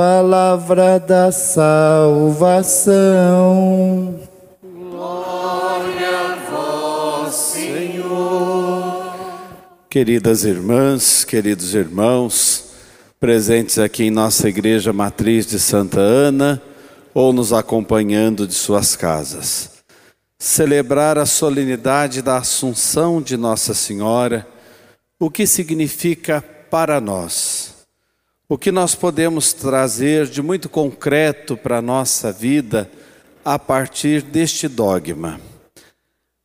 Palavra 0.00 0.98
da 0.98 1.30
salvação. 1.30 1.68
Glória 4.62 6.08
a 6.18 6.36
vós, 6.50 7.34
Senhor. 7.34 9.14
Queridas 9.90 10.44
irmãs, 10.44 11.22
queridos 11.22 11.74
irmãos, 11.74 12.70
presentes 13.20 13.78
aqui 13.78 14.04
em 14.04 14.10
nossa 14.10 14.48
igreja 14.48 14.90
matriz 14.90 15.44
de 15.44 15.60
Santa 15.60 16.00
Ana 16.00 16.62
ou 17.12 17.30
nos 17.30 17.52
acompanhando 17.52 18.46
de 18.46 18.54
suas 18.54 18.96
casas. 18.96 19.82
Celebrar 20.38 21.18
a 21.18 21.26
solenidade 21.26 22.22
da 22.22 22.38
Assunção 22.38 23.20
de 23.20 23.36
Nossa 23.36 23.74
Senhora, 23.74 24.48
o 25.18 25.28
que 25.28 25.46
significa 25.46 26.42
para 26.70 27.02
nós? 27.02 27.59
O 28.52 28.58
que 28.58 28.72
nós 28.72 28.96
podemos 28.96 29.52
trazer 29.52 30.26
de 30.26 30.42
muito 30.42 30.68
concreto 30.68 31.56
para 31.56 31.78
a 31.78 31.82
nossa 31.82 32.32
vida 32.32 32.90
a 33.44 33.56
partir 33.60 34.22
deste 34.22 34.66
dogma? 34.66 35.40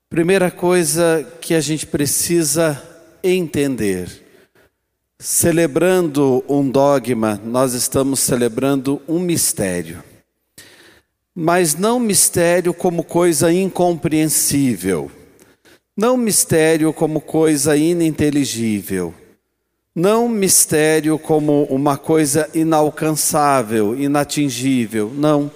Primeira 0.08 0.52
coisa 0.52 1.28
que 1.42 1.56
a 1.56 1.60
gente 1.60 1.88
precisa 1.88 2.80
entender. 3.24 4.08
Celebrando 5.18 6.46
um 6.48 6.70
dogma, 6.70 7.42
nós 7.44 7.74
estamos 7.74 8.20
celebrando 8.20 9.02
um 9.08 9.18
mistério. 9.18 10.04
Mas 11.34 11.74
não 11.74 12.00
mistério 12.00 12.72
como 12.72 13.04
coisa 13.04 13.52
incompreensível, 13.52 15.10
não 15.98 16.16
mistério 16.16 16.94
como 16.94 17.20
coisa 17.20 17.76
ininteligível 17.76 19.12
não 19.96 20.28
mistério 20.28 21.18
como 21.18 21.64
uma 21.64 21.98
coisa 21.98 22.50
inalcançável, 22.54 23.98
inatingível, 23.98 25.10
não. 25.16 25.50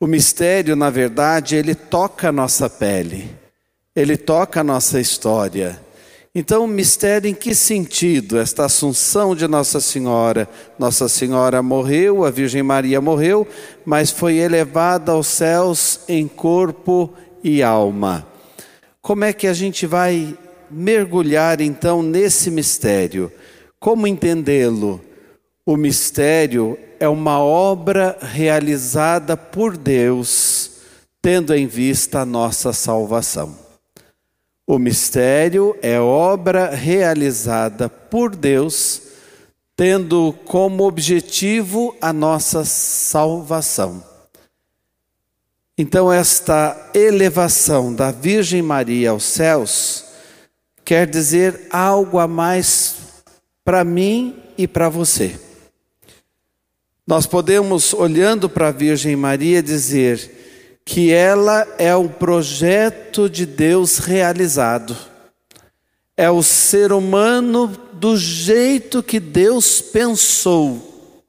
O 0.00 0.06
mistério, 0.06 0.74
na 0.74 0.88
verdade, 0.88 1.54
ele 1.54 1.74
toca 1.74 2.30
a 2.30 2.32
nossa 2.32 2.70
pele, 2.70 3.30
ele 3.94 4.16
toca 4.16 4.60
a 4.60 4.64
nossa 4.64 4.98
história. 4.98 5.78
Então, 6.34 6.66
mistério 6.66 7.28
em 7.28 7.34
que 7.34 7.54
sentido? 7.54 8.38
Esta 8.38 8.64
assunção 8.64 9.36
de 9.36 9.46
Nossa 9.46 9.80
Senhora. 9.80 10.48
Nossa 10.78 11.06
Senhora 11.06 11.62
morreu, 11.62 12.24
a 12.24 12.30
Virgem 12.30 12.62
Maria 12.62 13.02
morreu, 13.02 13.46
mas 13.84 14.10
foi 14.10 14.36
elevada 14.36 15.12
aos 15.12 15.26
céus 15.26 16.00
em 16.08 16.26
corpo 16.26 17.12
e 17.44 17.62
alma. 17.62 18.26
Como 19.02 19.24
é 19.24 19.32
que 19.34 19.46
a 19.46 19.52
gente 19.52 19.86
vai 19.86 20.34
mergulhar 20.70 21.60
então 21.60 22.02
nesse 22.02 22.50
mistério? 22.50 23.30
Como 23.82 24.06
entendê-lo? 24.06 25.00
O 25.66 25.76
mistério 25.76 26.78
é 27.00 27.08
uma 27.08 27.40
obra 27.40 28.16
realizada 28.22 29.36
por 29.36 29.76
Deus, 29.76 30.70
tendo 31.20 31.52
em 31.52 31.66
vista 31.66 32.20
a 32.20 32.24
nossa 32.24 32.72
salvação. 32.72 33.58
O 34.64 34.78
mistério 34.78 35.76
é 35.82 35.98
obra 35.98 36.70
realizada 36.70 37.88
por 37.88 38.36
Deus, 38.36 39.02
tendo 39.74 40.32
como 40.44 40.84
objetivo 40.84 41.96
a 42.00 42.12
nossa 42.12 42.64
salvação. 42.64 44.00
Então, 45.76 46.12
esta 46.12 46.92
elevação 46.94 47.92
da 47.92 48.12
Virgem 48.12 48.62
Maria 48.62 49.10
aos 49.10 49.24
céus 49.24 50.04
quer 50.84 51.04
dizer 51.08 51.66
algo 51.72 52.20
a 52.20 52.28
mais 52.28 53.01
para 53.64 53.84
mim 53.84 54.36
e 54.56 54.66
para 54.66 54.88
você. 54.88 55.38
Nós 57.06 57.26
podemos, 57.26 57.92
olhando 57.92 58.48
para 58.48 58.68
a 58.68 58.72
Virgem 58.72 59.16
Maria, 59.16 59.62
dizer 59.62 60.80
que 60.84 61.12
ela 61.12 61.66
é 61.78 61.94
um 61.94 62.08
projeto 62.08 63.28
de 63.28 63.44
Deus 63.44 63.98
realizado. 63.98 64.96
É 66.16 66.30
o 66.30 66.42
ser 66.42 66.92
humano 66.92 67.68
do 67.94 68.16
jeito 68.16 69.02
que 69.02 69.20
Deus 69.20 69.80
pensou. 69.80 71.20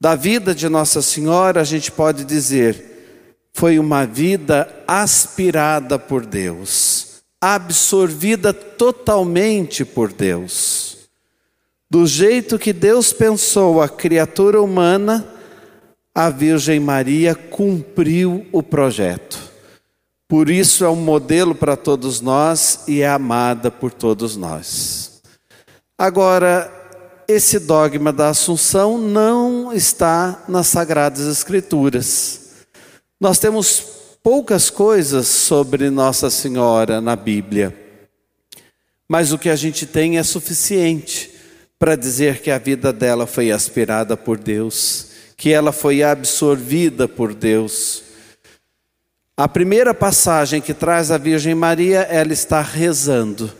Da 0.00 0.14
vida 0.14 0.54
de 0.54 0.68
Nossa 0.68 1.00
Senhora, 1.00 1.60
a 1.60 1.64
gente 1.64 1.90
pode 1.90 2.24
dizer 2.24 2.92
foi 3.54 3.78
uma 3.78 4.04
vida 4.04 4.68
aspirada 4.86 5.96
por 5.96 6.26
Deus, 6.26 7.22
absorvida 7.40 8.52
totalmente 8.52 9.84
por 9.84 10.12
Deus. 10.12 10.93
Do 11.94 12.08
jeito 12.08 12.58
que 12.58 12.72
Deus 12.72 13.12
pensou 13.12 13.80
a 13.80 13.88
criatura 13.88 14.60
humana, 14.60 15.24
a 16.12 16.28
Virgem 16.28 16.80
Maria 16.80 17.36
cumpriu 17.36 18.44
o 18.50 18.64
projeto. 18.64 19.38
Por 20.26 20.50
isso 20.50 20.84
é 20.84 20.90
um 20.90 20.96
modelo 20.96 21.54
para 21.54 21.76
todos 21.76 22.20
nós 22.20 22.82
e 22.88 23.00
é 23.00 23.08
amada 23.08 23.70
por 23.70 23.92
todos 23.92 24.36
nós. 24.36 25.22
Agora, 25.96 26.68
esse 27.28 27.60
dogma 27.60 28.12
da 28.12 28.30
Assunção 28.30 28.98
não 28.98 29.72
está 29.72 30.42
nas 30.48 30.66
Sagradas 30.66 31.28
Escrituras. 31.28 32.66
Nós 33.20 33.38
temos 33.38 33.80
poucas 34.20 34.68
coisas 34.68 35.28
sobre 35.28 35.90
Nossa 35.90 36.28
Senhora 36.28 37.00
na 37.00 37.14
Bíblia, 37.14 37.72
mas 39.08 39.32
o 39.32 39.38
que 39.38 39.48
a 39.48 39.54
gente 39.54 39.86
tem 39.86 40.18
é 40.18 40.24
suficiente 40.24 41.33
para 41.84 41.96
dizer 41.96 42.40
que 42.40 42.50
a 42.50 42.56
vida 42.56 42.94
dela 42.94 43.26
foi 43.26 43.50
aspirada 43.50 44.16
por 44.16 44.38
Deus, 44.38 45.08
que 45.36 45.52
ela 45.52 45.70
foi 45.70 46.02
absorvida 46.02 47.06
por 47.06 47.34
Deus. 47.34 48.02
A 49.36 49.46
primeira 49.46 49.92
passagem 49.92 50.62
que 50.62 50.72
traz 50.72 51.10
a 51.10 51.18
Virgem 51.18 51.54
Maria, 51.54 51.98
ela 51.98 52.32
está 52.32 52.62
rezando, 52.62 53.52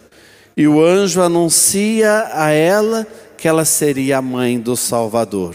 e 0.57 0.67
o 0.67 0.83
anjo 0.83 1.21
anuncia 1.21 2.31
a 2.33 2.49
ela 2.49 3.07
que 3.37 3.47
ela 3.47 3.67
seria 3.67 4.17
a 4.17 4.23
mãe 4.23 4.59
do 4.59 4.75
Salvador. 4.75 5.55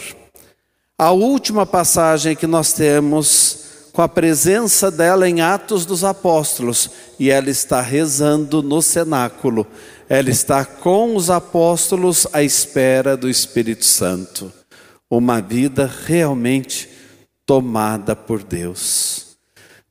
A 0.96 1.10
última 1.10 1.66
passagem 1.66 2.36
que 2.36 2.46
nós 2.46 2.72
temos 2.72 3.69
com 4.00 4.04
a 4.04 4.08
presença 4.08 4.90
dela 4.90 5.28
em 5.28 5.42
Atos 5.42 5.86
dos 5.86 6.06
Apóstolos, 6.06 6.90
e 7.20 7.30
ela 7.30 7.50
está 7.50 7.82
rezando 7.82 8.64
no 8.64 8.82
cenáculo. 8.82 9.68
Ela 10.08 10.30
está 10.30 10.64
com 10.64 11.18
os 11.18 11.30
apóstolos 11.30 12.26
à 12.32 12.42
espera 12.42 13.18
do 13.18 13.30
Espírito 13.30 13.84
Santo. 13.84 14.54
Uma 15.12 15.42
vida 15.42 15.92
realmente 16.06 16.88
tomada 17.46 18.16
por 18.16 18.42
Deus. 18.42 19.36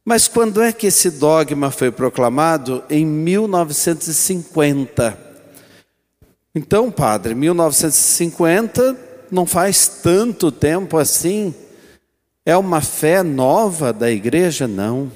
Mas 0.02 0.26
quando 0.26 0.62
é 0.62 0.72
que 0.72 0.86
esse 0.86 1.10
dogma 1.10 1.70
foi 1.70 1.90
proclamado? 1.90 2.82
Em 2.88 3.04
1950. 3.04 5.18
Então, 6.54 6.90
padre, 6.90 7.34
1950 7.34 8.96
não 9.30 9.44
faz 9.44 9.86
tanto 10.02 10.50
tempo 10.50 10.96
assim. 10.96 11.54
É 12.48 12.56
uma 12.56 12.80
fé 12.80 13.22
nova 13.22 13.92
da 13.92 14.10
igreja? 14.10 14.66
Não. 14.66 15.12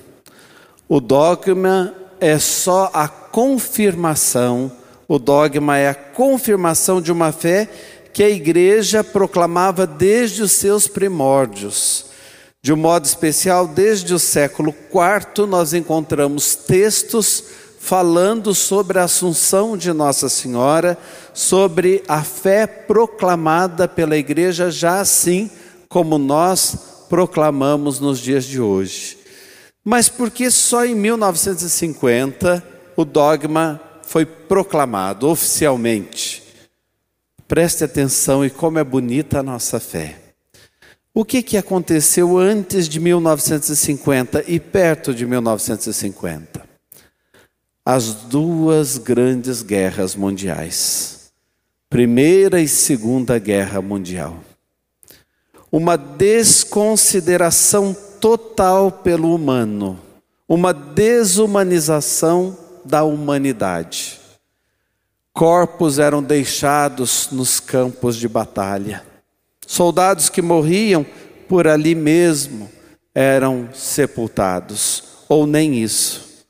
O 0.87 1.01
dogma 1.01 1.95
é 2.21 2.39
só 2.39 2.91
a 2.93 3.09
confirmação, 3.09 4.71
o 5.09 5.19
dogma 5.19 5.79
é 5.79 5.89
a 5.89 5.95
confirmação 5.95 7.01
de 7.01 7.11
uma 7.11 7.33
fé 7.33 7.71
que 8.13 8.23
a 8.23 8.29
igreja 8.29 9.03
proclamava 9.03 9.87
desde 9.87 10.43
os 10.43 10.53
seus 10.53 10.87
primórdios. 10.87 12.05
De 12.61 12.71
um 12.71 12.77
modo 12.77 13.07
especial, 13.07 13.67
desde 13.67 14.13
o 14.13 14.19
século 14.19 14.75
IV, 14.91 15.47
nós 15.47 15.73
encontramos 15.73 16.55
textos 16.55 17.45
falando 17.81 18.55
sobre 18.55 18.99
a 18.99 19.05
assunção 19.05 19.75
de 19.75 19.91
Nossa 19.91 20.29
Senhora, 20.29 20.99
sobre 21.33 22.05
a 22.07 22.23
fé 22.23 22.67
proclamada 22.67 23.89
pela 23.89 24.19
igreja, 24.19 24.71
já 24.71 25.01
assim 25.01 25.51
como 25.89 26.19
nós 26.19 26.92
proclamamos 27.13 28.01
nos 28.01 28.19
dias 28.21 28.47
de 28.47 28.59
hoje. 28.59 29.19
Mas 29.85 30.09
por 30.09 30.31
que 30.31 30.51
só 30.51 30.87
em 30.87 30.95
1950 30.95 32.67
o 32.97 33.05
dogma 33.05 33.79
foi 34.03 34.25
proclamado 34.25 35.29
oficialmente? 35.29 36.43
Preste 37.47 37.85
atenção 37.85 38.43
e 38.43 38.49
como 38.49 38.79
é 38.79 38.85
bonita 38.85 39.41
a 39.41 39.43
nossa 39.43 39.79
fé. 39.79 40.17
O 41.13 41.23
que, 41.23 41.43
que 41.43 41.59
aconteceu 41.59 42.39
antes 42.39 42.89
de 42.89 42.99
1950 42.99 44.45
e 44.49 44.59
perto 44.59 45.13
de 45.13 45.27
1950? 45.27 46.63
As 47.85 48.15
duas 48.15 48.97
grandes 48.97 49.61
guerras 49.61 50.17
mundiais, 50.17 51.31
Primeira 51.91 52.59
e 52.59 52.67
Segunda 52.67 53.39
Guerra 53.39 53.83
Mundial 53.83 54.43
uma 55.73 55.97
desconsideração 55.97 57.97
total 58.21 58.93
pelo 58.93 59.35
humano, 59.35 59.99
uma 60.47 60.75
desumanização 60.75 62.55
da 62.85 63.03
humanidade. 63.03 64.21
Corpos 65.33 65.99
eram 65.99 66.23
deixados 66.23 67.29
nos 67.33 67.59
campos 67.59 68.17
de 68.17 68.29
batalha. 68.29 69.03
Soldados 69.67 70.29
que 70.29 70.43
morriam 70.43 71.07
por 71.49 71.67
ali 71.67 71.95
mesmo 71.95 72.71
eram 73.15 73.71
sepultados, 73.73 75.05
ou 75.27 75.47
nem 75.47 75.83
isso. 75.83 76.45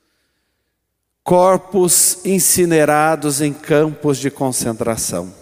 Corpos 1.22 2.18
incinerados 2.24 3.40
em 3.40 3.52
campos 3.52 4.18
de 4.18 4.32
concentração 4.32 5.41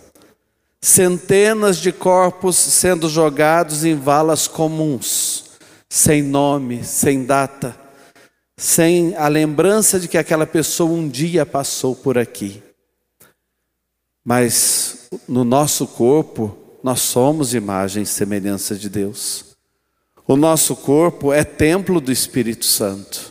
centenas 0.80 1.76
de 1.78 1.92
corpos 1.92 2.56
sendo 2.56 3.08
jogados 3.08 3.84
em 3.84 3.94
valas 3.94 4.48
comuns, 4.48 5.44
sem 5.88 6.22
nome, 6.22 6.82
sem 6.82 7.24
data, 7.24 7.76
sem 8.56 9.14
a 9.16 9.28
lembrança 9.28 10.00
de 10.00 10.08
que 10.08 10.16
aquela 10.16 10.46
pessoa 10.46 10.90
um 10.90 11.08
dia 11.08 11.44
passou 11.44 11.94
por 11.94 12.16
aqui. 12.16 12.62
Mas 14.24 15.08
no 15.28 15.44
nosso 15.44 15.86
corpo, 15.86 16.56
nós 16.82 17.00
somos 17.00 17.54
imagem 17.54 18.04
e 18.04 18.06
semelhança 18.06 18.74
de 18.74 18.88
Deus. 18.88 19.56
O 20.26 20.36
nosso 20.36 20.76
corpo 20.76 21.32
é 21.32 21.42
templo 21.42 22.00
do 22.00 22.12
Espírito 22.12 22.64
Santo. 22.64 23.29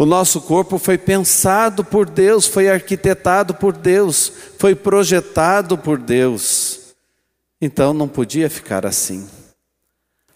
O 0.00 0.06
nosso 0.06 0.40
corpo 0.40 0.78
foi 0.78 0.96
pensado 0.96 1.84
por 1.84 2.08
Deus, 2.08 2.46
foi 2.46 2.70
arquitetado 2.70 3.52
por 3.52 3.76
Deus, 3.76 4.32
foi 4.56 4.76
projetado 4.76 5.76
por 5.76 5.98
Deus. 5.98 6.94
Então 7.60 7.92
não 7.92 8.06
podia 8.06 8.48
ficar 8.48 8.86
assim. 8.86 9.28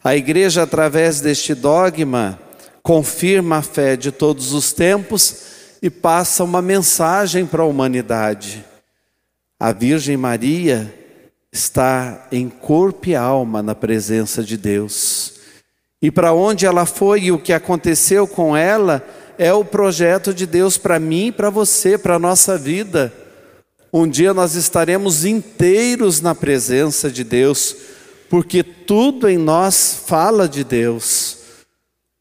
A 0.03 0.17
igreja, 0.17 0.65
através 0.65 1.21
deste 1.21 1.55
dogma, 1.55 2.41
confirma 2.83 3.59
a 3.59 3.63
fé 3.63 3.95
de 3.97 4.11
todos 4.11 4.53
os 4.53 4.73
tempos 4.73 5.37
e 5.81 5.89
passa 5.89 6.43
uma 6.43 6.61
mensagem 6.61 7.47
para 7.47 7.63
a 7.63 7.67
humanidade. 7.67 8.65
A 9.61 9.71
Virgem 9.71 10.17
Maria 10.17 10.93
está 11.53 12.27
em 12.33 12.49
corpo 12.49 13.11
e 13.11 13.15
alma 13.15 13.63
na 13.63 13.77
presença 13.77 14.43
de 14.43 14.57
Deus. 14.57 15.35
E 16.01 16.11
para 16.11 16.33
onde 16.33 16.67
ela 16.67 16.85
foi 16.85 17.21
e 17.21 17.33
o 17.33 17.39
que 17.39 17.53
aconteceu 17.53 18.27
com 18.27 18.57
ela, 18.57 19.07
é 19.39 19.53
o 19.53 19.65
projeto 19.65 20.33
de 20.33 20.47
Deus 20.47 20.77
para 20.77 20.99
mim 20.99 21.33
para 21.33 21.51
você, 21.51 21.97
para 21.97 22.17
a 22.17 22.19
nossa 22.19 22.57
vida. 22.57 23.13
Um 23.93 24.09
dia 24.09 24.33
nós 24.33 24.55
estaremos 24.55 25.25
inteiros 25.25 26.21
na 26.21 26.35
presença 26.35 27.11
de 27.11 27.23
Deus, 27.23 27.77
porque 28.31 28.63
tudo 28.63 29.29
em 29.29 29.37
nós 29.37 30.03
fala 30.07 30.49
de 30.49 30.65
Deus. 30.65 31.39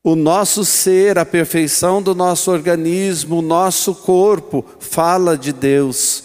O 0.03 0.15
nosso 0.15 0.65
ser, 0.65 1.17
a 1.17 1.25
perfeição 1.25 2.01
do 2.01 2.15
nosso 2.15 2.51
organismo, 2.51 3.37
o 3.37 3.41
nosso 3.41 3.95
corpo 3.95 4.65
fala 4.79 5.37
de 5.37 5.53
Deus. 5.53 6.23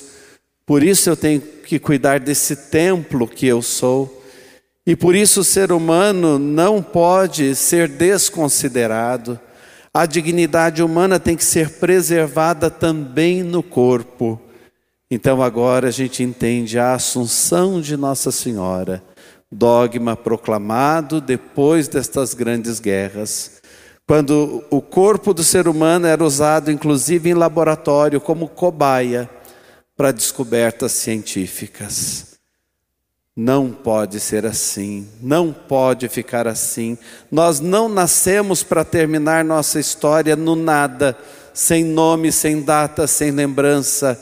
Por 0.64 0.82
isso 0.82 1.10
eu 1.10 1.16
tenho 1.16 1.40
que 1.40 1.78
cuidar 1.78 2.18
desse 2.18 2.56
templo 2.56 3.28
que 3.28 3.46
eu 3.46 3.60
sou. 3.60 4.24
E 4.86 4.96
por 4.96 5.14
isso 5.14 5.40
o 5.40 5.44
ser 5.44 5.72
humano 5.72 6.38
não 6.38 6.82
pode 6.82 7.54
ser 7.54 7.86
desconsiderado. 7.86 9.38
A 9.96 10.04
dignidade 10.04 10.82
humana 10.82 11.18
tem 11.18 11.34
que 11.34 11.42
ser 11.42 11.70
preservada 11.78 12.68
também 12.68 13.42
no 13.42 13.62
corpo. 13.62 14.38
Então 15.10 15.42
agora 15.42 15.88
a 15.88 15.90
gente 15.90 16.22
entende 16.22 16.78
a 16.78 16.92
assunção 16.92 17.80
de 17.80 17.96
Nossa 17.96 18.30
Senhora, 18.30 19.02
dogma 19.50 20.14
proclamado 20.14 21.18
depois 21.18 21.88
destas 21.88 22.34
grandes 22.34 22.78
guerras. 22.78 23.62
quando 24.06 24.62
o 24.68 24.82
corpo 24.82 25.32
do 25.32 25.42
ser 25.42 25.66
humano 25.66 26.06
era 26.06 26.22
usado, 26.22 26.70
inclusive 26.70 27.30
em 27.30 27.34
laboratório, 27.34 28.20
como 28.20 28.48
cobaia 28.48 29.30
para 29.96 30.12
descobertas 30.12 30.92
científicas. 30.92 32.35
Não 33.38 33.70
pode 33.70 34.18
ser 34.18 34.46
assim, 34.46 35.06
não 35.20 35.52
pode 35.52 36.08
ficar 36.08 36.48
assim. 36.48 36.96
Nós 37.30 37.60
não 37.60 37.86
nascemos 37.86 38.62
para 38.62 38.82
terminar 38.82 39.44
nossa 39.44 39.78
história 39.78 40.34
no 40.34 40.56
nada, 40.56 41.14
sem 41.52 41.84
nome, 41.84 42.32
sem 42.32 42.62
data, 42.62 43.06
sem 43.06 43.30
lembrança. 43.30 44.18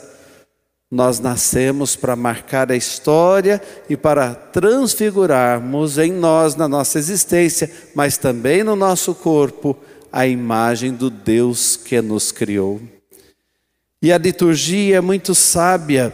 Nós 0.91 1.21
nascemos 1.21 1.95
para 1.95 2.13
marcar 2.13 2.69
a 2.69 2.75
história 2.75 3.61
e 3.89 3.95
para 3.95 4.35
transfigurarmos 4.35 5.97
em 5.97 6.11
nós, 6.11 6.57
na 6.57 6.67
nossa 6.67 6.99
existência, 6.99 7.71
mas 7.95 8.17
também 8.17 8.65
no 8.65 8.75
nosso 8.75 9.15
corpo, 9.15 9.77
a 10.11 10.27
imagem 10.27 10.91
do 10.91 11.09
Deus 11.09 11.77
que 11.77 12.01
nos 12.01 12.33
criou. 12.33 12.81
E 14.01 14.11
a 14.11 14.17
liturgia 14.17 14.97
é 14.97 15.01
muito 15.01 15.33
sábia 15.33 16.13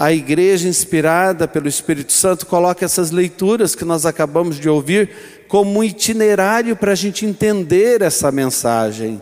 a 0.00 0.14
igreja, 0.14 0.66
inspirada 0.66 1.46
pelo 1.46 1.68
Espírito 1.68 2.10
Santo, 2.14 2.46
coloca 2.46 2.86
essas 2.86 3.10
leituras 3.10 3.74
que 3.74 3.84
nós 3.84 4.06
acabamos 4.06 4.58
de 4.58 4.66
ouvir 4.66 5.44
como 5.46 5.78
um 5.78 5.84
itinerário 5.84 6.74
para 6.74 6.92
a 6.92 6.94
gente 6.94 7.26
entender 7.26 8.00
essa 8.00 8.32
mensagem. 8.32 9.20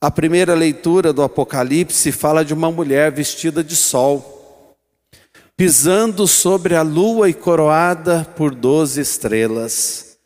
A 0.00 0.10
primeira 0.10 0.52
leitura 0.52 1.12
do 1.12 1.22
Apocalipse 1.22 2.10
fala 2.10 2.44
de 2.44 2.52
uma 2.52 2.72
mulher 2.72 3.12
vestida 3.12 3.62
de 3.62 3.76
sol, 3.76 4.76
pisando 5.56 6.26
sobre 6.26 6.74
a 6.74 6.82
lua 6.82 7.28
e 7.28 7.32
coroada 7.32 8.26
por 8.34 8.52
doze 8.52 9.00
estrelas. 9.00 10.16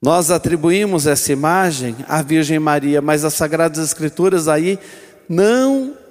Nós 0.00 0.30
atribuímos 0.30 1.08
essa 1.08 1.32
imagem 1.32 1.96
à 2.06 2.22
Virgem 2.22 2.60
Maria, 2.60 3.02
mas 3.02 3.24
as 3.24 3.34
Sagradas 3.34 3.84
Escrituras 3.84 4.46
aí 4.46 4.78
não 5.28 6.03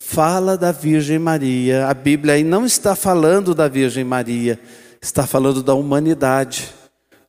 fala 0.00 0.56
da 0.56 0.72
Virgem 0.72 1.18
Maria. 1.18 1.86
A 1.86 1.94
Bíblia 1.94 2.34
aí 2.34 2.42
não 2.42 2.64
está 2.64 2.96
falando 2.96 3.54
da 3.54 3.68
Virgem 3.68 4.02
Maria, 4.02 4.58
está 5.00 5.26
falando 5.26 5.62
da 5.62 5.74
humanidade, 5.74 6.72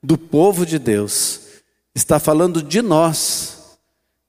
do 0.02 0.18
povo 0.18 0.66
de 0.66 0.80
Deus. 0.80 1.42
Está 1.94 2.18
falando 2.18 2.64
de 2.64 2.82
nós. 2.82 3.78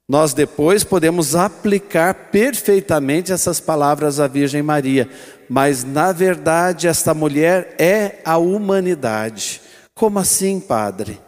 Nós 0.09 0.35
depois 0.35 0.83
podemos 0.83 1.37
aplicar 1.37 2.31
perfeitamente 2.31 3.33
essas 3.33 3.61
palavras 3.61 4.19
à 4.19 4.27
Virgem 4.27 4.61
Maria, 4.61 5.09
mas 5.49 5.85
na 5.85 6.11
verdade 6.13 6.89
esta 6.89 7.15
mulher 7.15 7.77
é 7.79 8.21
a 8.25 8.37
humanidade. 8.37 9.63
Como 9.95 10.19
assim, 10.19 10.59
padre? 10.59 11.21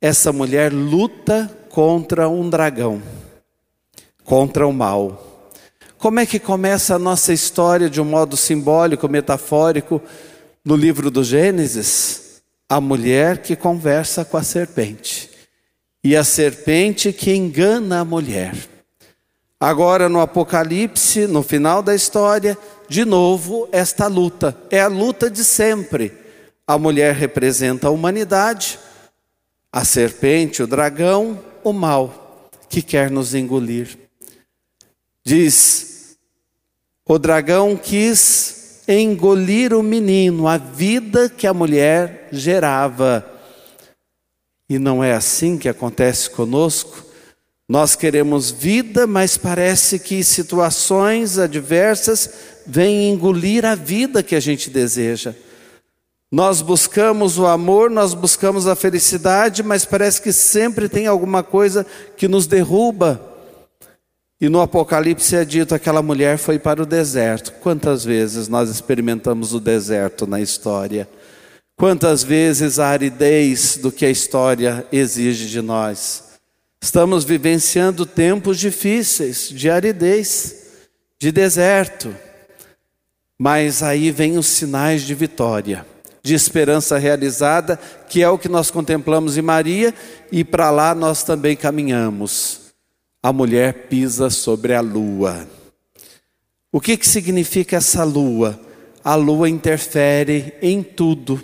Essa 0.00 0.32
mulher 0.32 0.72
luta 0.72 1.50
contra 1.68 2.28
um 2.28 2.48
dragão, 2.48 3.02
contra 4.24 4.66
o 4.66 4.72
mal. 4.72 5.33
Como 6.04 6.20
é 6.20 6.26
que 6.26 6.38
começa 6.38 6.96
a 6.96 6.98
nossa 6.98 7.32
história 7.32 7.88
de 7.88 7.98
um 7.98 8.04
modo 8.04 8.36
simbólico, 8.36 9.08
metafórico, 9.08 10.02
no 10.62 10.76
livro 10.76 11.10
do 11.10 11.24
Gênesis? 11.24 12.42
A 12.68 12.78
mulher 12.78 13.38
que 13.38 13.56
conversa 13.56 14.22
com 14.22 14.36
a 14.36 14.42
serpente 14.42 15.30
e 16.04 16.14
a 16.14 16.22
serpente 16.22 17.10
que 17.10 17.34
engana 17.34 18.00
a 18.00 18.04
mulher. 18.04 18.54
Agora 19.58 20.06
no 20.06 20.20
Apocalipse, 20.20 21.26
no 21.26 21.42
final 21.42 21.82
da 21.82 21.94
história, 21.94 22.58
de 22.86 23.06
novo 23.06 23.66
esta 23.72 24.06
luta, 24.06 24.54
é 24.70 24.82
a 24.82 24.88
luta 24.88 25.30
de 25.30 25.42
sempre. 25.42 26.12
A 26.66 26.76
mulher 26.76 27.14
representa 27.14 27.86
a 27.86 27.90
humanidade, 27.90 28.78
a 29.72 29.86
serpente, 29.86 30.62
o 30.62 30.66
dragão, 30.66 31.42
o 31.64 31.72
mal 31.72 32.50
que 32.68 32.82
quer 32.82 33.10
nos 33.10 33.34
engolir. 33.34 33.96
Diz 35.24 35.93
o 37.06 37.18
dragão 37.18 37.76
quis 37.76 38.82
engolir 38.88 39.74
o 39.74 39.82
menino, 39.82 40.48
a 40.48 40.56
vida 40.56 41.28
que 41.28 41.46
a 41.46 41.54
mulher 41.54 42.28
gerava. 42.32 43.24
E 44.68 44.78
não 44.78 45.04
é 45.04 45.12
assim 45.12 45.58
que 45.58 45.68
acontece 45.68 46.30
conosco. 46.30 47.04
Nós 47.68 47.94
queremos 47.94 48.50
vida, 48.50 49.06
mas 49.06 49.36
parece 49.36 49.98
que 49.98 50.24
situações 50.24 51.38
adversas 51.38 52.30
vêm 52.66 53.10
engolir 53.10 53.64
a 53.64 53.74
vida 53.74 54.22
que 54.22 54.34
a 54.34 54.40
gente 54.40 54.70
deseja. 54.70 55.34
Nós 56.32 56.62
buscamos 56.62 57.38
o 57.38 57.46
amor, 57.46 57.90
nós 57.90 58.12
buscamos 58.12 58.66
a 58.66 58.74
felicidade, 58.74 59.62
mas 59.62 59.84
parece 59.84 60.20
que 60.20 60.32
sempre 60.32 60.88
tem 60.88 61.06
alguma 61.06 61.42
coisa 61.42 61.86
que 62.16 62.26
nos 62.26 62.46
derruba. 62.46 63.33
E 64.40 64.48
no 64.48 64.60
Apocalipse 64.60 65.36
é 65.36 65.44
dito: 65.44 65.74
aquela 65.74 66.02
mulher 66.02 66.38
foi 66.38 66.58
para 66.58 66.82
o 66.82 66.86
deserto. 66.86 67.52
Quantas 67.60 68.04
vezes 68.04 68.48
nós 68.48 68.68
experimentamos 68.68 69.54
o 69.54 69.60
deserto 69.60 70.26
na 70.26 70.40
história? 70.40 71.08
Quantas 71.76 72.22
vezes 72.22 72.78
a 72.78 72.88
aridez 72.88 73.76
do 73.76 73.90
que 73.90 74.06
a 74.06 74.10
história 74.10 74.86
exige 74.92 75.48
de 75.48 75.60
nós? 75.60 76.24
Estamos 76.80 77.24
vivenciando 77.24 78.04
tempos 78.06 78.58
difíceis 78.58 79.48
de 79.48 79.70
aridez, 79.70 80.66
de 81.18 81.32
deserto. 81.32 82.14
Mas 83.36 83.82
aí 83.82 84.10
vem 84.10 84.38
os 84.38 84.46
sinais 84.46 85.02
de 85.02 85.14
vitória, 85.14 85.84
de 86.22 86.34
esperança 86.34 86.98
realizada, 86.98 87.78
que 88.08 88.22
é 88.22 88.28
o 88.28 88.38
que 88.38 88.48
nós 88.48 88.70
contemplamos 88.70 89.36
em 89.36 89.42
Maria, 89.42 89.92
e 90.30 90.44
para 90.44 90.70
lá 90.70 90.94
nós 90.94 91.24
também 91.24 91.56
caminhamos 91.56 92.63
a 93.24 93.32
mulher 93.32 93.86
pisa 93.88 94.28
sobre 94.28 94.74
a 94.74 94.82
lua. 94.82 95.48
O 96.70 96.78
que, 96.78 96.94
que 96.94 97.08
significa 97.08 97.78
essa 97.78 98.04
lua? 98.04 98.60
A 99.02 99.14
lua 99.14 99.48
interfere 99.48 100.52
em 100.60 100.82
tudo. 100.82 101.42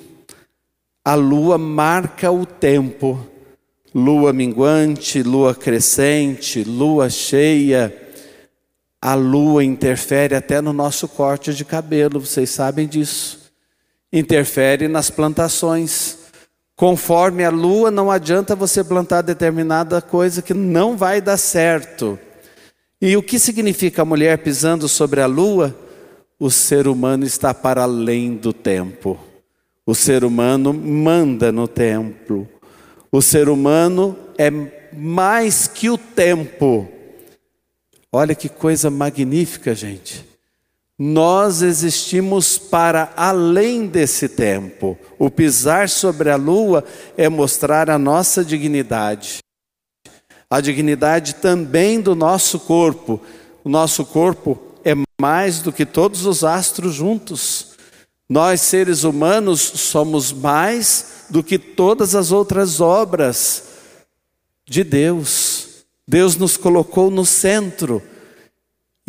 A 1.02 1.14
lua 1.14 1.56
marca 1.56 2.30
o 2.30 2.44
tempo. 2.44 3.26
Lua 3.94 4.30
minguante, 4.30 5.22
lua 5.22 5.54
crescente, 5.54 6.62
lua 6.62 7.08
cheia. 7.08 7.96
A 9.00 9.14
lua 9.14 9.64
interfere 9.64 10.34
até 10.34 10.60
no 10.60 10.74
nosso 10.74 11.08
corte 11.08 11.54
de 11.54 11.64
cabelo, 11.64 12.20
vocês 12.20 12.50
sabem 12.50 12.86
disso. 12.86 13.50
Interfere 14.12 14.86
nas 14.86 15.08
plantações. 15.08 16.18
Conforme 16.80 17.44
a 17.44 17.50
lua, 17.50 17.90
não 17.90 18.10
adianta 18.10 18.56
você 18.56 18.82
plantar 18.82 19.20
determinada 19.20 20.00
coisa 20.00 20.40
que 20.40 20.54
não 20.54 20.96
vai 20.96 21.20
dar 21.20 21.36
certo. 21.36 22.18
E 22.98 23.14
o 23.18 23.22
que 23.22 23.38
significa 23.38 24.00
a 24.00 24.04
mulher 24.06 24.38
pisando 24.38 24.88
sobre 24.88 25.20
a 25.20 25.26
lua? 25.26 25.76
O 26.38 26.50
ser 26.50 26.88
humano 26.88 27.22
está 27.26 27.52
para 27.52 27.82
além 27.82 28.34
do 28.34 28.54
tempo. 28.54 29.20
O 29.84 29.94
ser 29.94 30.24
humano 30.24 30.72
manda 30.72 31.52
no 31.52 31.68
templo. 31.68 32.48
O 33.12 33.20
ser 33.20 33.50
humano 33.50 34.16
é 34.38 34.50
mais 34.90 35.66
que 35.66 35.90
o 35.90 35.98
tempo. 35.98 36.88
Olha 38.10 38.34
que 38.34 38.48
coisa 38.48 38.88
magnífica, 38.88 39.74
gente. 39.74 40.29
Nós 41.02 41.62
existimos 41.62 42.58
para 42.58 43.10
além 43.16 43.86
desse 43.86 44.28
tempo. 44.28 44.98
O 45.18 45.30
pisar 45.30 45.88
sobre 45.88 46.28
a 46.28 46.36
lua 46.36 46.84
é 47.16 47.26
mostrar 47.26 47.88
a 47.88 47.98
nossa 47.98 48.44
dignidade, 48.44 49.38
a 50.50 50.60
dignidade 50.60 51.36
também 51.36 52.02
do 52.02 52.14
nosso 52.14 52.60
corpo. 52.60 53.18
O 53.64 53.70
nosso 53.70 54.04
corpo 54.04 54.60
é 54.84 54.92
mais 55.18 55.62
do 55.62 55.72
que 55.72 55.86
todos 55.86 56.26
os 56.26 56.44
astros 56.44 56.96
juntos. 56.96 57.68
Nós, 58.28 58.60
seres 58.60 59.02
humanos, 59.02 59.58
somos 59.62 60.34
mais 60.34 61.24
do 61.30 61.42
que 61.42 61.58
todas 61.58 62.14
as 62.14 62.30
outras 62.30 62.78
obras 62.78 63.64
de 64.68 64.84
Deus. 64.84 65.86
Deus 66.06 66.36
nos 66.36 66.58
colocou 66.58 67.10
no 67.10 67.24
centro 67.24 68.02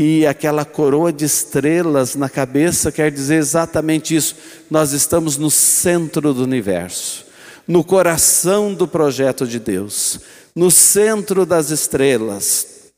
e 0.03 0.25
aquela 0.25 0.65
coroa 0.65 1.13
de 1.13 1.25
estrelas 1.25 2.15
na 2.15 2.27
cabeça 2.27 2.91
quer 2.91 3.12
dizer 3.12 3.36
exatamente 3.36 4.15
isso. 4.15 4.36
Nós 4.67 4.93
estamos 4.93 5.38
no 5.38 5.51
centro 5.51 6.34
do 6.34 6.43
universo, 6.43 7.24
no 7.67 7.84
coração 7.84 8.74
do 8.74 8.88
projeto 8.88 9.46
de 9.46 9.60
Deus, 9.60 10.20
no 10.55 10.72
centro 10.72 11.46
das 11.46 11.70
estrelas. 11.70 12.91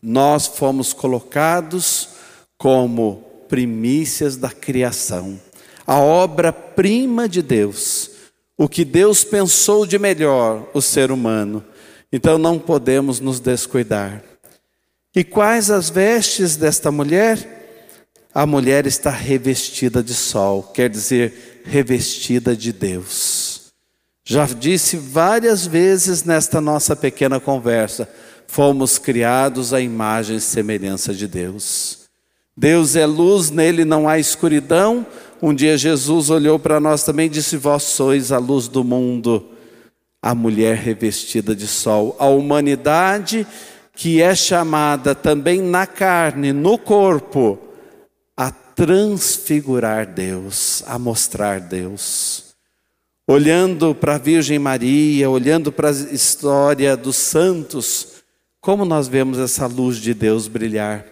Nós 0.00 0.46
fomos 0.46 0.92
colocados 0.92 2.10
como 2.56 3.24
primícias 3.48 4.36
da 4.36 4.50
criação, 4.50 5.40
a 5.84 5.98
obra-prima 5.98 7.28
de 7.28 7.42
Deus, 7.42 8.12
o 8.56 8.68
que 8.68 8.84
Deus 8.84 9.24
pensou 9.24 9.84
de 9.84 9.98
melhor, 9.98 10.68
o 10.72 10.80
ser 10.80 11.10
humano. 11.10 11.64
Então 12.12 12.38
não 12.38 12.60
podemos 12.60 13.18
nos 13.18 13.40
descuidar. 13.40 14.22
E 15.18 15.24
quais 15.24 15.68
as 15.68 15.90
vestes 15.90 16.54
desta 16.54 16.92
mulher? 16.92 18.30
A 18.32 18.46
mulher 18.46 18.86
está 18.86 19.10
revestida 19.10 20.00
de 20.00 20.14
sol, 20.14 20.62
quer 20.62 20.88
dizer, 20.88 21.60
revestida 21.64 22.54
de 22.54 22.72
Deus. 22.72 23.72
Já 24.24 24.46
disse 24.46 24.96
várias 24.96 25.66
vezes 25.66 26.22
nesta 26.22 26.60
nossa 26.60 26.94
pequena 26.94 27.40
conversa, 27.40 28.08
fomos 28.46 28.96
criados 28.96 29.74
à 29.74 29.80
imagem 29.80 30.36
e 30.36 30.40
semelhança 30.40 31.12
de 31.12 31.26
Deus. 31.26 32.06
Deus 32.56 32.94
é 32.94 33.04
luz, 33.04 33.50
nele 33.50 33.84
não 33.84 34.08
há 34.08 34.20
escuridão. 34.20 35.04
Um 35.42 35.52
dia 35.52 35.76
Jesus 35.76 36.30
olhou 36.30 36.60
para 36.60 36.78
nós 36.78 37.02
também 37.02 37.26
e 37.26 37.30
disse: 37.30 37.56
Vós 37.56 37.82
sois 37.82 38.30
a 38.30 38.38
luz 38.38 38.68
do 38.68 38.84
mundo, 38.84 39.48
a 40.22 40.32
mulher 40.32 40.76
revestida 40.76 41.56
de 41.56 41.66
sol, 41.66 42.14
a 42.20 42.26
humanidade 42.26 43.44
que 43.98 44.22
é 44.22 44.32
chamada 44.32 45.12
também 45.12 45.60
na 45.60 45.84
carne, 45.84 46.52
no 46.52 46.78
corpo, 46.78 47.58
a 48.36 48.48
transfigurar 48.48 50.06
Deus, 50.06 50.84
a 50.86 50.96
mostrar 51.00 51.58
Deus. 51.58 52.54
Olhando 53.26 53.96
para 53.96 54.14
a 54.14 54.18
Virgem 54.18 54.56
Maria, 54.56 55.28
olhando 55.28 55.72
para 55.72 55.88
a 55.88 55.92
história 55.92 56.96
dos 56.96 57.16
santos, 57.16 58.22
como 58.60 58.84
nós 58.84 59.08
vemos 59.08 59.36
essa 59.36 59.66
luz 59.66 59.96
de 59.96 60.14
Deus 60.14 60.46
brilhar. 60.46 61.04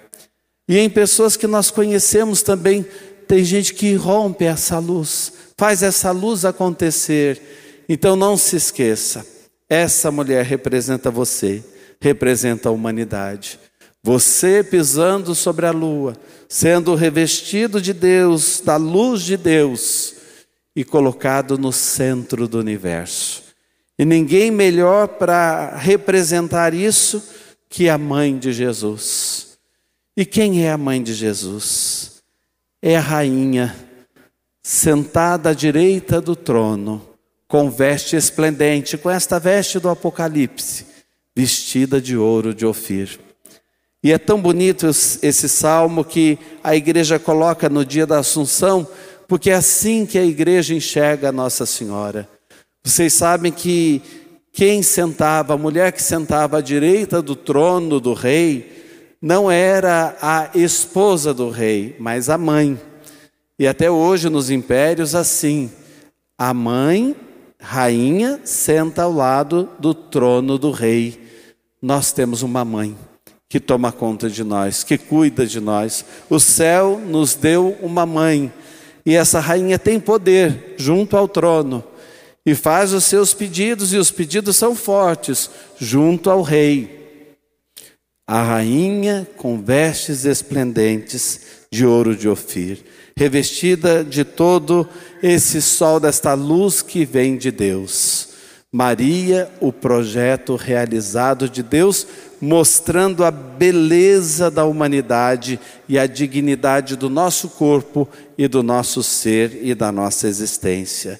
E 0.69 0.79
em 0.79 0.89
pessoas 0.89 1.37
que 1.37 1.49
nós 1.49 1.73
conhecemos 1.73 2.41
também, 2.41 2.87
tem 3.27 3.43
gente 3.43 3.75
que 3.75 3.97
rompe 3.97 4.45
essa 4.45 4.79
luz, 4.79 5.33
faz 5.57 5.83
essa 5.83 6.13
luz 6.13 6.45
acontecer. 6.45 7.85
Então 7.89 8.15
não 8.15 8.37
se 8.37 8.55
esqueça, 8.55 9.27
essa 9.69 10.09
mulher 10.13 10.45
representa 10.45 11.11
você 11.11 11.65
representa 12.01 12.69
a 12.69 12.73
humanidade. 12.73 13.59
Você 14.03 14.63
pisando 14.63 15.35
sobre 15.35 15.67
a 15.67 15.73
lua, 15.73 16.17
sendo 16.49 16.95
revestido 16.95 17.81
de 17.81 17.93
Deus, 17.93 18.61
da 18.65 18.77
luz 18.77 19.23
de 19.23 19.37
Deus 19.37 20.15
e 20.75 20.85
colocado 20.85 21.59
no 21.59 21.73
centro 21.73 22.47
do 22.47 22.59
universo. 22.59 23.43
E 23.99 24.05
ninguém 24.05 24.51
melhor 24.51 25.09
para 25.09 25.75
representar 25.77 26.73
isso 26.73 27.21
que 27.69 27.89
a 27.89 27.99
mãe 27.99 28.39
de 28.39 28.53
Jesus. 28.53 29.59
E 30.17 30.25
quem 30.25 30.65
é 30.65 30.71
a 30.71 30.79
mãe 30.79 31.03
de 31.03 31.13
Jesus? 31.13 32.23
É 32.81 32.97
a 32.97 33.01
rainha, 33.01 33.75
sentada 34.63 35.51
à 35.51 35.53
direita 35.53 36.21
do 36.21 36.37
trono, 36.37 37.05
com 37.49 37.71
veste 37.71 38.15
esplendente, 38.15 38.97
com 38.97 39.11
esta 39.11 39.41
veste 39.41 39.81
do 39.81 39.89
Apocalipse 39.89 40.96
vestida 41.37 42.01
de 42.01 42.17
ouro 42.17 42.55
de 42.55 42.65
Ofir. 42.65 43.21
E 44.03 44.11
é 44.11 44.17
tão 44.17 44.41
bonito 44.41 44.87
esse 44.87 45.49
salmo 45.51 46.03
que 46.03 46.39
a 46.65 46.75
igreja 46.75 47.19
coloca 47.19 47.69
no 47.69 47.85
dia 47.85 48.07
da 48.07 48.21
Assunção, 48.21 48.89
porque 49.29 49.51
é 49.51 49.55
assim 49.55 50.07
que 50.07 50.19
a 50.19 50.25
igreja 50.25 50.75
enxerga 50.75 51.29
a 51.29 51.33
Nossa 51.33 51.67
Senhora. 51.67 52.27
Vocês 52.83 53.13
sabem 53.13 53.53
que 53.53 54.01
quem 54.51 54.83
sentava, 54.83 55.53
a 55.53 55.59
mulher 55.59 55.93
que 55.93 56.03
sentava 56.03 56.59
à 56.59 56.61
direita 56.63 57.21
do 57.21 57.37
trono 57.37 58.01
do 58.01 58.15
rei, 58.15 59.17
não 59.21 59.51
era 59.51 60.17
a 60.23 60.51
esposa 60.55 61.35
do 61.35 61.51
rei, 61.51 61.97
mas 61.99 62.31
a 62.31 62.39
mãe. 62.39 62.81
E 63.59 63.67
até 63.67 63.91
hoje 63.91 64.31
nos 64.31 64.49
impérios, 64.49 65.15
assim, 65.15 65.71
a 66.39 66.55
mãe, 66.55 67.15
rainha, 67.61 68.41
senta 68.45 69.03
ao 69.03 69.13
lado 69.13 69.69
do 69.79 69.93
trono 69.93 70.57
do 70.57 70.71
rei 70.71 71.26
nós 71.81 72.13
temos 72.13 72.43
uma 72.43 72.65
mãe 72.65 72.97
que 73.49 73.61
toma 73.61 73.93
conta 73.93 74.29
de 74.29 74.43
nós, 74.43 74.83
que 74.83 74.99
cuida 74.99 75.47
de 75.47 75.61
nós. 75.61 76.05
O 76.29 76.41
céu 76.41 77.01
nos 77.05 77.35
deu 77.35 77.77
uma 77.81 78.05
mãe, 78.05 78.53
e 79.05 79.15
essa 79.15 79.39
rainha 79.39 79.79
tem 79.79 80.01
poder 80.01 80.75
junto 80.77 81.17
ao 81.17 81.29
trono, 81.29 81.85
e 82.45 82.55
faz 82.55 82.93
os 82.93 83.05
seus 83.05 83.33
pedidos, 83.33 83.93
e 83.93 83.97
os 83.97 84.11
pedidos 84.11 84.57
são 84.57 84.75
fortes, 84.75 85.51
junto 85.79 86.31
ao 86.31 86.43
rei. 86.43 87.37
A 88.27 88.43
rainha 88.43 89.27
com 89.37 89.63
vestes 89.63 90.25
esplendentes 90.25 91.41
de 91.71 91.87
ouro 91.87 92.17
de 92.17 92.29
Ofir, 92.29 92.85
revestida 93.17 94.03
de 94.03 94.25
todo 94.25 94.89
esse 95.23 95.63
sol, 95.63 96.01
desta 96.01 96.35
luz 96.35 96.83
que 96.83 97.05
vem 97.05 97.37
de 97.37 97.53
Deus. 97.53 98.36
Maria, 98.77 99.51
o 99.59 99.73
projeto 99.73 100.55
realizado 100.55 101.49
de 101.49 101.63
Deus, 101.63 102.07
mostrando 102.39 103.25
a 103.25 103.31
beleza 103.31 104.51
da 104.51 104.67
humanidade 104.67 105.59
e 105.89 105.99
a 105.99 106.07
dignidade 106.07 106.95
do 106.95 107.09
nosso 107.09 107.49
corpo 107.49 108.07
e 108.37 108.47
do 108.47 108.63
nosso 108.63 109.03
ser 109.03 109.65
e 109.65 109.75
da 109.75 109.91
nossa 109.91 110.29
existência. 110.29 111.19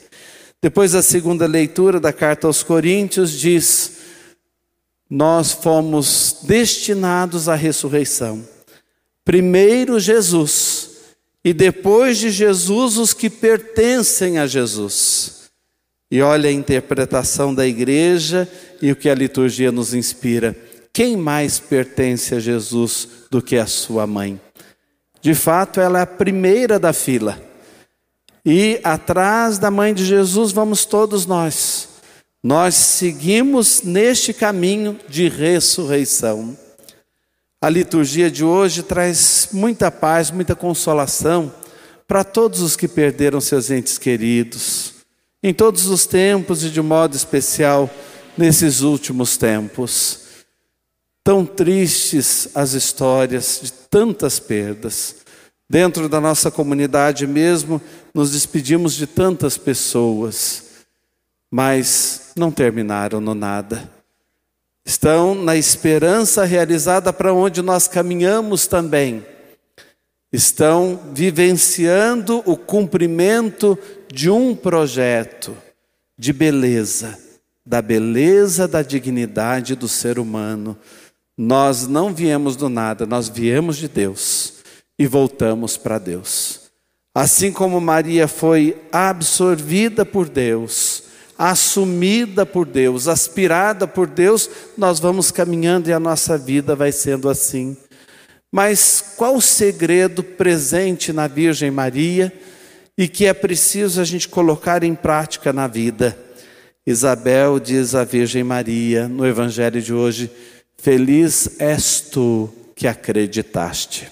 Depois, 0.61 0.95
a 0.95 1.01
segunda 1.01 1.47
leitura 1.47 1.99
da 1.99 2.13
carta 2.13 2.47
aos 2.47 2.63
Coríntios 2.63 3.31
diz: 3.31 4.01
Nós 5.09 5.53
fomos 5.53 6.41
destinados 6.43 7.49
à 7.49 7.55
ressurreição. 7.55 8.47
Primeiro 9.25 9.99
Jesus, 9.99 10.91
e 11.43 11.55
depois 11.55 12.19
de 12.19 12.29
Jesus, 12.29 12.99
os 12.99 13.15
que 13.15 13.31
pertencem 13.31 14.37
a 14.37 14.47
Jesus. 14.47 15.46
E 16.11 16.23
olha 16.23 16.49
a 16.49 16.53
interpretação 16.53 17.53
da 17.53 17.67
igreja 17.67 18.49
e 18.81 18.93
o 18.93 18.97
que 18.97 19.09
a 19.09 19.15
liturgia 19.15 19.73
nos 19.73 19.93
inspira. 19.93 20.57
Quem 20.93 21.17
mais 21.17 21.59
pertence 21.59 22.35
a 22.35 22.39
Jesus 22.39 23.09
do 23.31 23.43
que 23.43 23.57
a 23.57 23.67
sua 23.67 24.07
mãe? 24.07 24.41
De 25.21 25.35
fato, 25.35 25.81
ela 25.81 25.99
é 25.99 26.03
a 26.03 26.07
primeira 26.07 26.79
da 26.79 26.93
fila. 26.93 27.41
E 28.45 28.81
atrás 28.85 29.59
da 29.59 29.71
mãe 29.71 29.93
de 29.93 30.05
Jesus 30.05 30.53
vamos 30.53 30.85
todos 30.85 31.27
nós. 31.27 31.89
Nós 32.43 32.77
seguimos 32.77 33.83
neste 33.83 34.33
caminho 34.33 34.97
de 35.09 35.29
ressurreição. 35.29 36.57
A 37.61 37.69
liturgia 37.69 38.31
de 38.31 38.45
hoje 38.45 38.85
traz 38.85 39.49
muita 39.53 39.91
paz, 39.91 40.31
muita 40.31 40.55
consolação 40.55 41.53
para 42.07 42.23
todos 42.23 42.61
os 42.61 42.77
que 42.77 42.87
perderam 42.87 43.41
seus 43.41 43.73
entes 43.73 43.99
queridos 43.99 44.96
em 45.43 45.53
todos 45.53 45.87
os 45.87 46.07
tempos 46.07 46.65
e 46.65 46.71
de 46.71 46.81
modo 46.81 47.15
especial 47.15 47.91
nesses 48.37 48.81
últimos 48.81 49.37
tempos. 49.37 50.21
Tão 51.23 51.45
tristes 51.45 52.49
as 52.55 52.73
histórias 52.73 53.61
de 53.63 53.73
tantas 53.73 54.39
perdas. 54.39 55.17
Dentro 55.69 56.09
da 56.09 56.21
nossa 56.21 56.51
comunidade 56.51 57.27
mesmo, 57.27 57.81
nos 58.15 58.33
despedimos 58.33 58.95
de 58.95 59.07
tantas 59.07 59.59
pessoas, 59.59 60.65
mas 61.51 62.33
não 62.37 62.53
terminaram 62.53 63.21
no 63.21 63.35
nada. 63.35 63.91
Estão 64.85 65.35
na 65.35 65.57
esperança 65.57 66.45
realizada 66.45 67.13
para 67.13 67.35
onde 67.35 67.61
nós 67.61 67.89
caminhamos 67.89 68.69
também 68.69 69.27
estão 70.33 71.01
vivenciando 71.13 72.43
o 72.45 72.57
cumprimento 72.57 73.79
de 74.13 74.29
um 74.31 74.55
projeto 74.55 75.57
de 76.19 76.33
beleza, 76.33 77.19
da 77.65 77.83
beleza 77.83 78.67
da 78.67 78.83
dignidade 78.83 79.75
do 79.75 79.89
ser 79.89 80.19
humano. 80.19 80.77
Nós 81.37 81.87
não 81.87 82.15
viemos 82.15 82.57
do 82.57 82.69
nada, 82.69 83.07
nós 83.07 83.29
viemos 83.29 83.77
de 83.77 83.89
Deus 83.89 84.55
e 84.99 85.07
voltamos 85.07 85.77
para 85.77 85.99
Deus. 85.99 86.67
Assim 87.15 87.51
como 87.51 87.81
Maria 87.81 88.29
foi 88.29 88.77
absorvida 88.93 90.05
por 90.05 90.29
Deus, 90.29 91.05
assumida 91.39 92.45
por 92.45 92.67
Deus, 92.67 93.09
aspirada 93.09 93.87
por 93.87 94.07
Deus, 94.07 94.49
nós 94.77 94.99
vamos 94.99 95.31
caminhando 95.31 95.89
e 95.89 95.93
a 95.93 96.01
nossa 96.01 96.37
vida 96.37 96.75
vai 96.75 96.93
sendo 96.93 97.29
assim. 97.29 97.77
Mas 98.53 99.15
qual 99.17 99.37
o 99.37 99.43
segredo 99.43 100.23
presente 100.23 101.13
na 101.13 101.27
Virgem 101.27 101.71
Maria 101.71 102.33
e 102.97 103.09
que 103.09 103.27
é 103.27 103.35
preciso 103.35 104.01
a 104.01 104.05
gente 104.05 104.29
colocar 104.29 104.83
em 104.83 104.95
prática 104.95 105.53
na 105.53 105.67
vida? 105.67 106.17
Isabel 106.87 107.59
diz 107.59 107.95
à 107.95 108.05
Virgem 108.05 108.45
Maria 108.45 109.09
no 109.09 109.27
Evangelho 109.27 109.83
de 109.83 109.93
hoje: 109.93 110.31
Feliz 110.79 111.59
és 111.59 112.01
tu 112.01 112.49
que 112.77 112.87
acreditaste. 112.87 114.09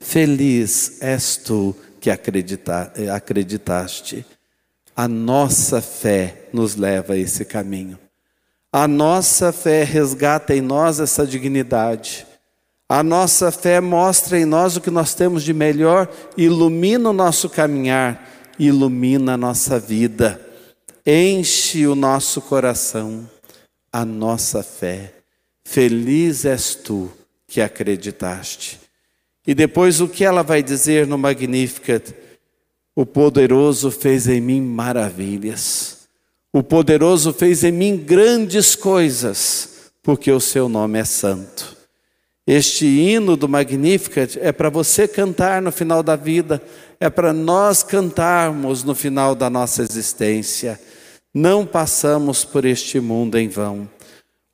Feliz 0.00 1.00
és 1.00 1.36
tu 1.36 1.76
que 2.00 2.10
acredita, 2.10 2.92
acreditaste. 3.14 4.24
A 4.96 5.06
nossa 5.06 5.80
fé 5.80 6.48
nos 6.52 6.74
leva 6.74 7.12
a 7.12 7.16
esse 7.16 7.44
caminho. 7.44 7.98
A 8.72 8.88
nossa 8.88 9.52
fé 9.52 9.84
resgata 9.84 10.54
em 10.54 10.60
nós 10.60 10.98
essa 10.98 11.26
dignidade. 11.26 12.26
A 12.90 13.04
nossa 13.04 13.52
fé 13.52 13.80
mostra 13.80 14.36
em 14.36 14.44
nós 14.44 14.76
o 14.76 14.80
que 14.80 14.90
nós 14.90 15.14
temos 15.14 15.44
de 15.44 15.54
melhor, 15.54 16.10
ilumina 16.36 17.10
o 17.10 17.12
nosso 17.12 17.48
caminhar, 17.48 18.28
ilumina 18.58 19.34
a 19.34 19.36
nossa 19.36 19.78
vida, 19.78 20.44
enche 21.06 21.86
o 21.86 21.94
nosso 21.94 22.40
coração, 22.40 23.30
a 23.92 24.04
nossa 24.04 24.64
fé. 24.64 25.14
Feliz 25.64 26.44
és 26.44 26.74
tu 26.74 27.08
que 27.46 27.60
acreditaste. 27.60 28.80
E 29.46 29.54
depois 29.54 30.00
o 30.00 30.08
que 30.08 30.24
ela 30.24 30.42
vai 30.42 30.60
dizer 30.60 31.06
no 31.06 31.16
Magnificat? 31.16 32.12
O 32.96 33.06
poderoso 33.06 33.92
fez 33.92 34.26
em 34.26 34.40
mim 34.40 34.60
maravilhas. 34.60 36.08
O 36.52 36.60
poderoso 36.60 37.32
fez 37.32 37.62
em 37.62 37.70
mim 37.70 37.96
grandes 37.96 38.74
coisas, 38.74 39.92
porque 40.02 40.32
o 40.32 40.40
seu 40.40 40.68
nome 40.68 40.98
é 40.98 41.04
santo. 41.04 41.78
Este 42.46 42.86
hino 42.86 43.36
do 43.36 43.48
Magnificat 43.48 44.38
é 44.40 44.50
para 44.50 44.70
você 44.70 45.06
cantar 45.06 45.60
no 45.60 45.70
final 45.70 46.02
da 46.02 46.16
vida, 46.16 46.60
é 46.98 47.08
para 47.08 47.32
nós 47.32 47.82
cantarmos 47.82 48.82
no 48.82 48.94
final 48.94 49.34
da 49.34 49.48
nossa 49.48 49.82
existência. 49.82 50.80
Não 51.34 51.64
passamos 51.64 52.44
por 52.44 52.64
este 52.64 52.98
mundo 52.98 53.38
em 53.38 53.48
vão. 53.48 53.88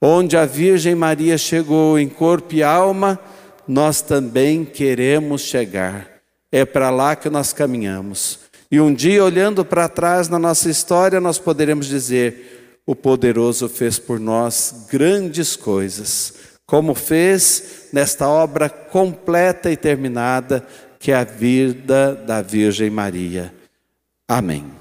Onde 0.01 0.37
a 0.37 0.44
Virgem 0.44 0.94
Maria 0.94 1.38
chegou 1.38 1.99
em 1.99 2.09
corpo 2.09 2.55
e 2.55 2.62
alma, 2.62 3.18
nós 3.66 4.03
também 4.03 4.64
queremos 4.64 5.42
chegar. 5.42 6.09
É 6.53 6.64
para 6.64 6.90
lá 6.90 7.16
que 7.16 7.31
nós 7.31 7.53
caminhamos. 7.53 8.40
E 8.70 8.81
um 8.81 8.92
dia, 8.92 9.25
olhando 9.25 9.64
para 9.64 9.88
trás 9.88 10.29
na 10.29 10.38
nossa 10.38 10.68
história, 10.68 11.20
nós 11.20 11.38
poderemos 11.38 11.87
dizer: 11.87 12.81
o 12.85 12.94
poderoso 12.94 13.68
fez 13.68 13.99
por 13.99 14.20
nós 14.20 14.87
grandes 14.90 15.57
coisas, 15.57 16.35
como 16.66 16.94
fez 16.94 17.88
nesta 17.92 18.29
obra 18.29 18.68
completa 18.68 19.70
e 19.70 19.76
terminada, 19.76 20.66
que 20.98 21.12
é 21.12 21.14
a 21.14 21.24
vida 21.24 22.14
da 22.14 22.42
Virgem 22.42 22.90
Maria. 22.90 23.55
Amém. 24.29 24.75